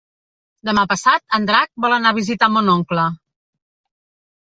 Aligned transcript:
Demà 0.69 0.85
passat 0.93 1.37
en 1.39 1.47
Drac 1.51 1.71
vol 1.87 1.97
anar 1.99 2.17
a 2.17 2.19
visitar 2.23 2.53
mon 2.57 2.75
oncle. 2.79 3.09